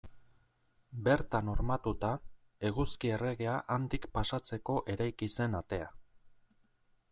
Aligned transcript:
Bertan 1.07 1.51
hormatuta, 1.53 2.09
Eguzki 2.71 3.13
Erregea 3.19 3.59
handik 3.77 4.09
pasatzeko 4.19 4.81
eraiki 4.97 5.33
zen 5.39 5.63
atea. 5.63 5.95